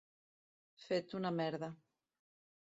[0.85, 1.71] Fet una merda.